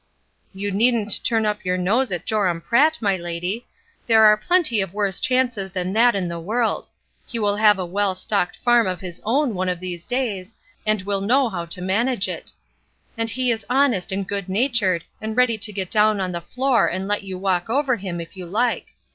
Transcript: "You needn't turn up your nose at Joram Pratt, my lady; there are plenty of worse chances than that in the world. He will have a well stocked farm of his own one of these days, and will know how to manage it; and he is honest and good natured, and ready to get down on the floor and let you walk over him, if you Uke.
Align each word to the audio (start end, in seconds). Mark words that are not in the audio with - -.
"You 0.51 0.71
needn't 0.71 1.23
turn 1.23 1.45
up 1.45 1.63
your 1.63 1.77
nose 1.77 2.11
at 2.11 2.25
Joram 2.25 2.59
Pratt, 2.59 2.97
my 3.01 3.15
lady; 3.17 3.67
there 4.07 4.23
are 4.23 4.35
plenty 4.35 4.81
of 4.81 4.95
worse 4.95 5.19
chances 5.19 5.71
than 5.73 5.93
that 5.93 6.15
in 6.15 6.27
the 6.27 6.39
world. 6.39 6.87
He 7.27 7.37
will 7.37 7.57
have 7.57 7.77
a 7.77 7.85
well 7.85 8.15
stocked 8.15 8.57
farm 8.57 8.87
of 8.87 8.99
his 9.01 9.21
own 9.23 9.53
one 9.53 9.69
of 9.69 9.79
these 9.79 10.03
days, 10.03 10.55
and 10.87 11.03
will 11.03 11.21
know 11.21 11.49
how 11.49 11.65
to 11.65 11.81
manage 11.83 12.27
it; 12.27 12.51
and 13.15 13.29
he 13.29 13.51
is 13.51 13.63
honest 13.69 14.11
and 14.11 14.27
good 14.27 14.49
natured, 14.49 15.03
and 15.21 15.37
ready 15.37 15.59
to 15.59 15.71
get 15.71 15.91
down 15.91 16.19
on 16.19 16.31
the 16.31 16.41
floor 16.41 16.87
and 16.87 17.07
let 17.07 17.21
you 17.21 17.37
walk 17.37 17.69
over 17.69 17.95
him, 17.97 18.19
if 18.19 18.35
you 18.35 18.47
Uke. 18.47 18.85